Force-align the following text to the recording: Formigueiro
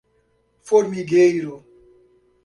Formigueiro 0.69 1.61